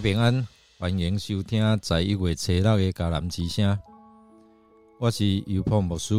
[0.00, 0.46] 平安，
[0.78, 3.76] 欢迎收听在一月七六的迦南之声。
[4.98, 6.14] 我是尤破牧师，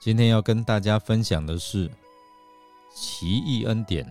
[0.00, 1.90] 今天要跟大家分享的是
[2.94, 4.10] 奇异恩典，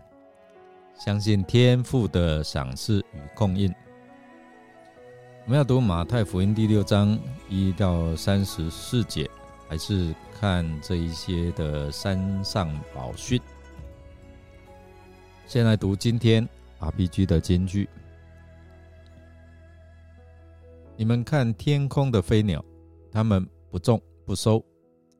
[0.99, 3.73] 相信天赋的赏赐与供应。
[5.45, 7.17] 我们要读马太福音第六章
[7.49, 9.27] 一到三十四节，
[9.67, 13.41] 还是看这一些的山上宝训？
[15.47, 16.47] 先来读今天
[16.79, 17.89] RPG 的金句。
[20.99, 22.63] 你们看天空的飞鸟，
[23.11, 24.65] 它们不种不收，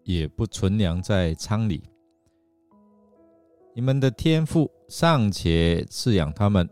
[0.02, 1.84] 也不存粮在仓里。
[3.76, 6.68] 你们的天赋尚且饲养它们，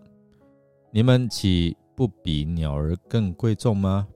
[0.89, 4.07] 你们岂不比鸟儿更贵重吗？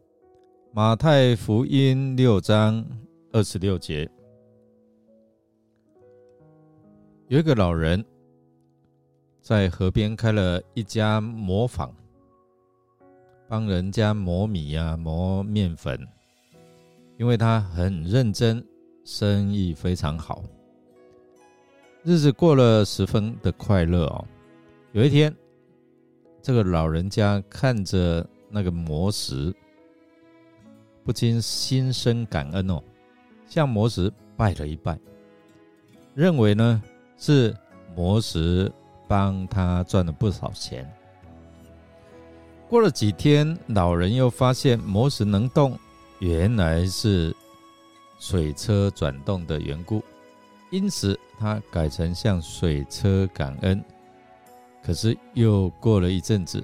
[0.73, 2.83] 马太福音六章
[3.31, 4.09] 二十六节，
[7.27, 8.03] 有一个老人
[9.39, 11.95] 在河边开了一家磨坊。
[13.49, 15.99] 帮人家磨米啊，磨面粉，
[17.17, 18.63] 因为他很认真，
[19.03, 20.43] 生意非常好，
[22.03, 24.23] 日子过了十分的快乐哦。
[24.91, 25.35] 有一天，
[26.43, 29.51] 这个老人家看着那个磨石，
[31.03, 32.79] 不禁心生感恩哦，
[33.47, 34.95] 向磨石拜了一拜，
[36.13, 36.83] 认为呢
[37.17, 37.51] 是
[37.95, 38.71] 磨石
[39.07, 40.87] 帮他赚了不少钱。
[42.69, 45.75] 过了几天，老人又发现磨石能动，
[46.19, 47.35] 原来是
[48.19, 50.03] 水车转动的缘故，
[50.69, 53.83] 因此他改成向水车感恩。
[54.83, 56.63] 可是又过了一阵子，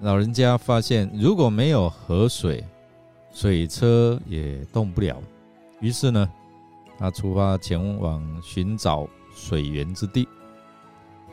[0.00, 2.64] 老人家发现如果没有河水，
[3.32, 5.22] 水车也动不了。
[5.78, 6.28] 于是呢，
[6.98, 10.26] 他出发前往寻找水源之地，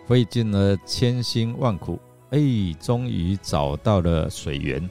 [0.05, 1.97] 费尽了千辛万苦。
[2.31, 2.39] 哎，
[2.79, 4.89] 终于找到了水源。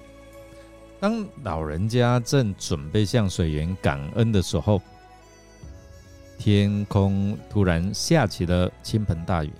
[0.99, 4.81] 当老人家正准备向水源感恩的时候，
[6.39, 9.53] 天空突然下起了倾盆大雨。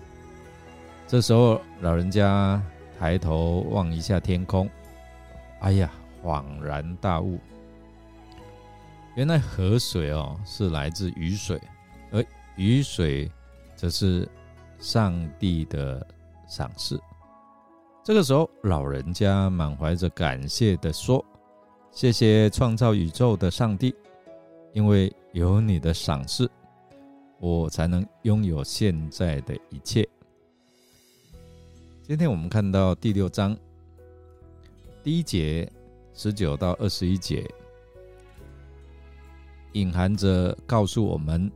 [1.07, 2.61] 这时候，老人家
[2.99, 4.69] 抬头望一下天空，
[5.61, 5.91] 哎呀，
[6.25, 7.39] 恍然大悟，
[9.15, 11.61] 原来河水哦是来自雨水，
[12.11, 12.25] 而
[12.57, 13.31] 雨水
[13.77, 14.27] 则是
[14.79, 16.05] 上帝的
[16.49, 16.99] 赏赐。
[18.07, 21.25] 这个时候，老人家满怀着感谢的说
[21.91, 23.93] ：“谢谢创造宇宙的上帝，
[24.73, 26.49] 因为有你的赏赐，
[27.41, 30.09] 我才能拥有现在的一切。”
[32.07, 33.57] 今天我们看到第六章
[35.03, 35.69] 第一节
[36.15, 37.45] 十九到二十一节，
[39.73, 41.51] 隐含着告诉我们，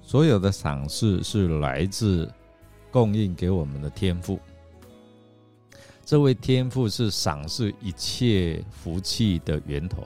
[0.00, 2.26] 所有的赏赐是来自
[2.90, 4.40] 供应给我们的天赋。
[6.08, 10.02] 这位天父是赏赐一切福气的源头。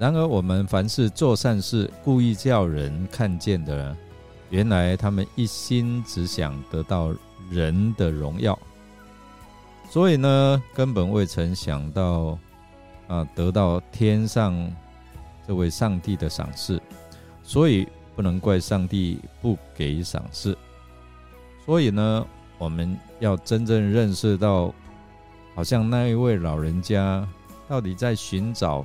[0.00, 3.96] 然而，我们凡是做善事、故意叫人看见的人，
[4.50, 7.14] 原来他们一心只想得到
[7.48, 8.58] 人的荣耀，
[9.90, 12.36] 所以呢，根本未曾想到
[13.06, 14.68] 啊，得到天上
[15.46, 16.82] 这位上帝的赏赐，
[17.44, 17.86] 所以
[18.16, 20.58] 不能怪上帝不给赏赐。
[21.64, 22.26] 所以呢。
[22.58, 24.72] 我们要真正认识到，
[25.54, 27.28] 好像那一位老人家
[27.68, 28.82] 到底在寻找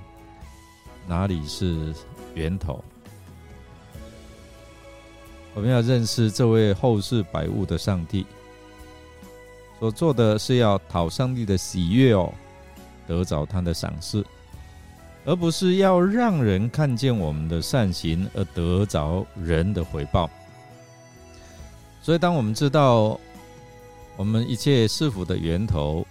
[1.07, 1.93] 哪里是
[2.35, 2.83] 源头。
[5.53, 8.25] 我们要认识这位后世百物的上帝，
[9.79, 12.33] 所做的是要讨上帝的喜悦哦，
[13.07, 14.25] 得着他的赏赐，
[15.23, 20.29] 而不是要让人看见我们的善行而得着人的回报。
[22.01, 23.17] 所以，当我们知道。
[24.17, 26.05] 我们一切是福的源头，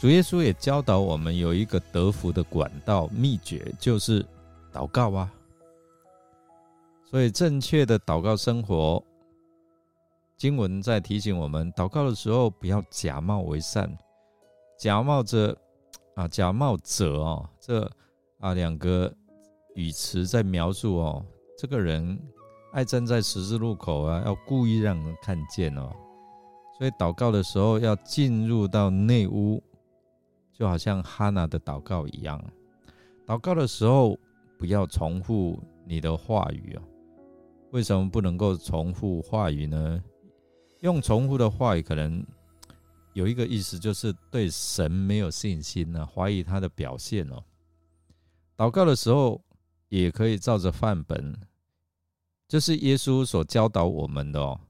[0.00, 4.24] 主耶稣也教导我们有一个得福的管道秘诀，就是
[4.72, 5.32] 祷告啊。
[7.04, 9.00] 所以正确的祷告生活，
[10.36, 13.96] 经文在提醒我们，祷告的时候不要假冒为善，
[14.76, 15.56] 假冒着
[16.16, 17.88] 啊，假冒者哦，这
[18.40, 19.12] 啊两个
[19.76, 21.24] 语词在描述哦，
[21.56, 22.18] 这个人
[22.72, 25.94] 爱站在十字路口啊，要故意让人看见哦。
[26.76, 29.62] 所以祷告的时候要进入到内屋，
[30.52, 32.42] 就好像哈娜的祷告一样。
[33.26, 34.18] 祷告的时候
[34.58, 36.82] 不要重复你的话语哦。
[37.70, 40.02] 为什么不能够重复话语呢？
[40.80, 42.24] 用重复的话语，可能
[43.14, 47.42] 有一个意思，就是对神没有信心呢，怀疑他的表现哦。
[48.56, 49.40] 祷告的时候
[49.88, 51.34] 也可以照着范本，
[52.46, 54.60] 这是耶稣所教导我们的哦。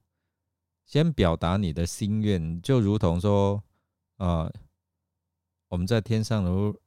[0.85, 3.63] 先表达你的心愿，就如同说，
[4.17, 4.51] 啊，
[5.69, 6.79] 我们在天上如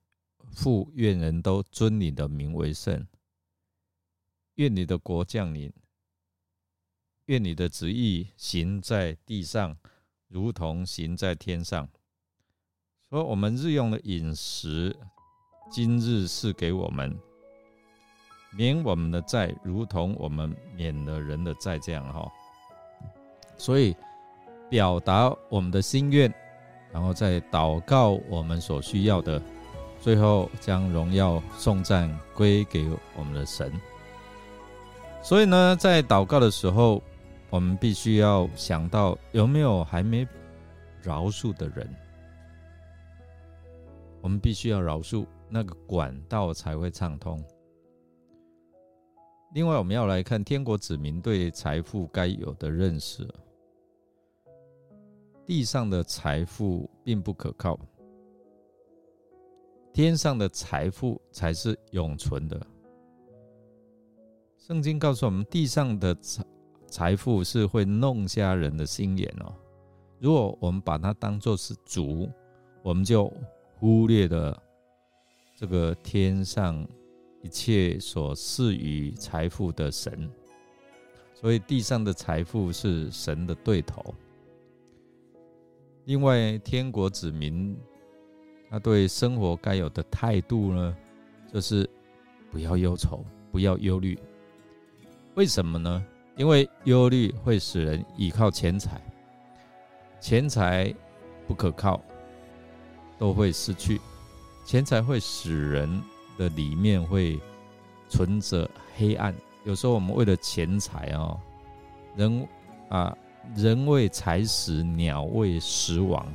[0.51, 3.05] 父，愿人都尊你的名为圣，
[4.55, 5.73] 愿你的国降临，
[7.25, 9.77] 愿你的旨意行在地上，
[10.27, 11.89] 如同行在天上。
[13.09, 14.95] 说我们日用的饮食，
[15.71, 17.17] 今日是给我们。
[18.53, 22.31] 免我们的债，如同我们免了人的债，这样哈。
[23.57, 23.95] 所以
[24.69, 26.33] 表达我们的心愿，
[26.91, 29.41] 然后再祷告我们所需要的，
[29.99, 33.71] 最后将荣耀颂赞归给我们的神。
[35.23, 37.01] 所以呢，在祷告的时候，
[37.49, 40.27] 我们必须要想到有没有还没
[41.01, 41.89] 饶恕的人，
[44.21, 47.43] 我们必须要饶恕，那个管道才会畅通。
[49.53, 53.27] 另外，我们要来看天国子民对财富该有的认识。
[55.47, 57.79] 地上的财富并不可靠，
[59.93, 62.67] 天上的财富才是永存的。
[64.57, 66.45] 圣经告诉我们，地上的财
[66.85, 69.55] 财富是会弄瞎人的心眼哦。
[70.19, 72.29] 如果我们把它当做是主，
[72.83, 73.31] 我们就
[73.79, 74.61] 忽略了
[75.55, 76.87] 这个天上。
[77.43, 80.29] 一切所赐予财富的神，
[81.33, 84.03] 所以地上的财富是神的对头。
[86.07, 87.77] 另外，天国子民
[88.69, 90.95] 他对生活该有的态度呢，
[91.53, 91.87] 就是
[92.49, 94.17] 不要忧愁，不要忧虑。
[95.35, 96.05] 为什么呢？
[96.37, 99.01] 因为忧虑会使人倚靠钱财，
[100.21, 100.95] 钱财
[101.45, 102.01] 不可靠，
[103.19, 103.99] 都会失去。
[104.65, 106.01] 钱财会使人。
[106.37, 107.39] 的里面会
[108.07, 109.33] 存着黑暗。
[109.63, 111.35] 有时候我们为了钱财哦，
[112.15, 112.47] 人
[112.89, 113.17] 啊，
[113.55, 116.25] 人为财死，鸟为食亡。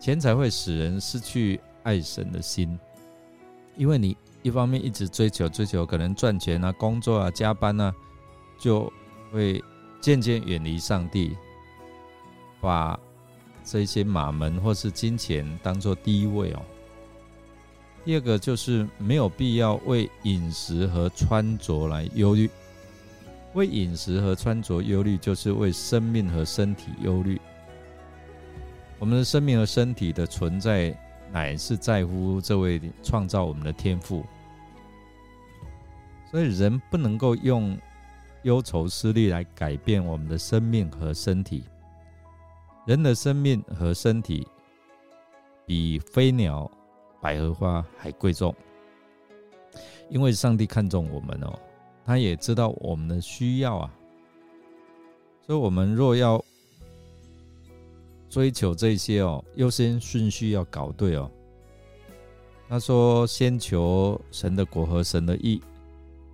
[0.00, 2.78] 钱财会使人失去爱神的心，
[3.76, 7.94] 因为你一方面一直追求追求，可能赚钱啊、工作啊、加班啊，
[8.58, 8.92] 就
[9.30, 9.62] 会
[10.00, 11.36] 渐渐远离上帝，
[12.60, 12.98] 把
[13.62, 16.62] 这些马门或是金钱当做第一位哦。
[18.04, 22.50] 第二个就是没有必要为饮食和穿着来忧虑，
[23.54, 27.40] 为饮食和穿着忧虑，就是为生命和身体忧虑。
[28.98, 30.96] 我们的生命和身体的存在，
[31.32, 34.24] 乃是在乎这位创造我们的天赋。
[36.30, 37.78] 所以人不能够用
[38.42, 41.64] 忧愁思虑来改变我们的生命和身体。
[42.86, 44.46] 人的生命和身体
[45.66, 46.70] 比飞鸟。
[47.20, 48.52] 百合花还贵重，
[50.10, 51.56] 因为上帝看重我们哦，
[52.04, 53.94] 他也知道我们的需要啊，
[55.46, 56.44] 所以，我们若要
[58.28, 61.30] 追求这些哦，优先顺序要搞对哦。
[62.68, 65.60] 他说：“先求神的国和神的义，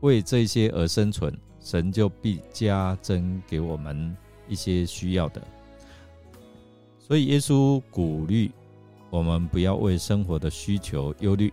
[0.00, 4.16] 为这些而生存，神就必加增给我们
[4.48, 5.42] 一些需要的。”
[7.00, 8.52] 所以，耶稣鼓励。
[9.10, 11.50] 我们不要为生活的需求忧虑，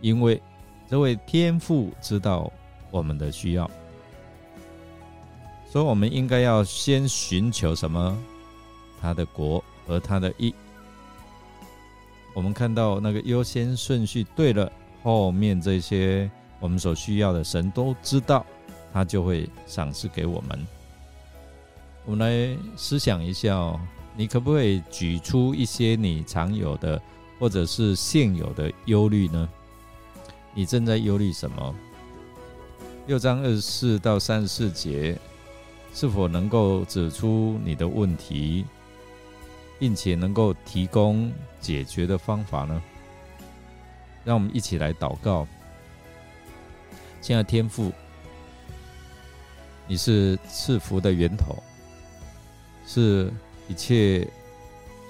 [0.00, 0.40] 因为
[0.88, 2.50] 这位天父知道
[2.92, 3.68] 我们的需要，
[5.68, 8.16] 所以我们应该要先寻求什么？
[9.00, 10.54] 他的国和他的义。
[12.34, 14.70] 我们看到那个优先顺序对了，
[15.02, 16.30] 后面这些
[16.60, 18.46] 我们所需要的，神都知道，
[18.92, 20.66] 他就会赏赐给我们。
[22.04, 23.80] 我们来思想一下哦。
[24.14, 27.00] 你可不可以举出一些你常有的
[27.38, 29.48] 或者是现有的忧虑呢？
[30.54, 31.74] 你正在忧虑什么？
[33.06, 35.18] 六章二十四到三十四节
[35.92, 38.64] 是否能够指出你的问题，
[39.78, 42.82] 并且能够提供解决的方法呢？
[44.24, 45.46] 让我们一起来祷告。
[47.20, 47.92] 亲爱的天父，
[49.86, 51.62] 你是赐福的源头，
[52.86, 53.32] 是。
[53.68, 54.28] 一切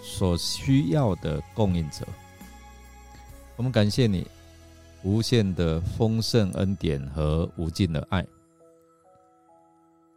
[0.02, 2.06] 所需要的供应者，
[3.56, 4.26] 我们感谢你
[5.04, 8.26] 无限的丰盛恩典和无尽的爱。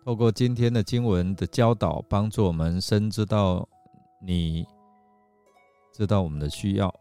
[0.04, 3.68] 透过今天的经文的教导，帮助我们深知到
[4.22, 4.66] 你
[5.92, 6.94] 知道我们的需要。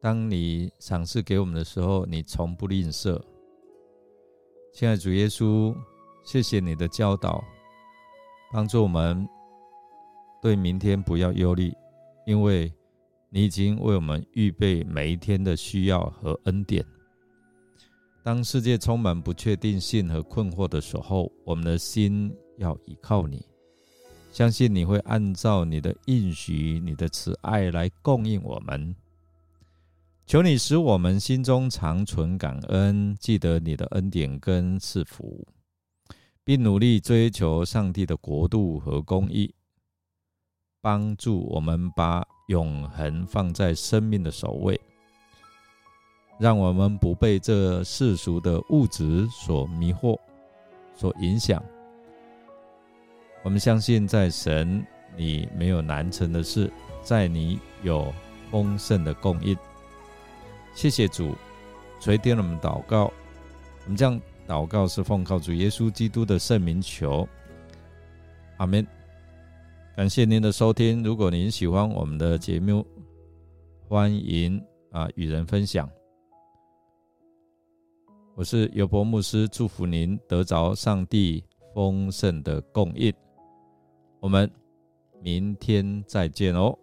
[0.00, 3.20] 当你赏赐给我们的时候，你从不吝啬。
[4.72, 5.74] 亲爱的主耶稣，
[6.24, 7.42] 谢谢你的教导。
[8.52, 9.28] 帮助我们
[10.40, 11.72] 对明天不要忧虑，
[12.24, 12.72] 因为
[13.32, 16.84] 你已经为我们预备每一天的需要和恩典。
[18.22, 23.46] 当世界充满不确定性和困惑的时候，我们的心要依靠你，
[24.32, 28.94] 相信你会按照你的应许、你的慈爱来供应我们。
[30.26, 35.46] 求你使我们心中常存感恩，记得你的恩典跟赐福，
[36.44, 39.54] 并努力追求上帝的国度和公义，
[40.82, 44.80] 帮助我们把永恒放在生命的首位，
[46.38, 50.18] 让我们不被这世俗的物质所迷惑、
[50.94, 51.62] 所影响。
[53.42, 54.84] 我们相信，在神
[55.16, 56.70] 你没有难成的事，
[57.02, 58.12] 在你有
[58.50, 59.56] 丰盛的供应。
[60.74, 61.34] 谢谢主
[62.00, 63.12] 垂听我们祷告，
[63.84, 67.28] 我们这样祷告是奉靠主耶稣基督的圣名求，
[68.56, 68.86] 阿门。
[70.00, 72.82] 感谢您的收听，如果您喜欢我们的节目，
[73.86, 74.58] 欢迎
[74.90, 75.86] 啊与人分享。
[78.34, 83.12] 我是尤伯牧师，祝福您得着上帝丰盛的供应。
[84.20, 84.50] 我们
[85.20, 86.74] 明天再见哦。